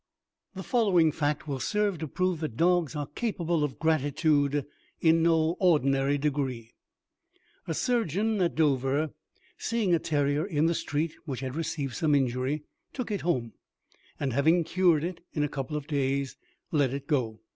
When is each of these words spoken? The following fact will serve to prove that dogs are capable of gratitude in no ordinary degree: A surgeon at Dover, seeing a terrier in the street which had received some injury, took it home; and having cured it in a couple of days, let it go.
The 0.55 0.63
following 0.63 1.11
fact 1.11 1.47
will 1.47 1.59
serve 1.59 1.99
to 1.99 2.07
prove 2.07 2.39
that 2.39 2.57
dogs 2.57 2.95
are 2.95 3.05
capable 3.05 3.63
of 3.63 3.77
gratitude 3.77 4.65
in 4.99 5.21
no 5.21 5.55
ordinary 5.59 6.17
degree: 6.17 6.73
A 7.67 7.75
surgeon 7.75 8.41
at 8.41 8.55
Dover, 8.55 9.11
seeing 9.59 9.93
a 9.93 9.99
terrier 9.99 10.43
in 10.43 10.65
the 10.65 10.73
street 10.73 11.13
which 11.25 11.41
had 11.41 11.53
received 11.55 11.93
some 11.95 12.15
injury, 12.15 12.63
took 12.93 13.11
it 13.11 13.21
home; 13.21 13.53
and 14.19 14.33
having 14.33 14.63
cured 14.63 15.03
it 15.03 15.23
in 15.33 15.43
a 15.43 15.47
couple 15.47 15.77
of 15.77 15.85
days, 15.85 16.35
let 16.71 16.95
it 16.95 17.05
go. 17.05 17.39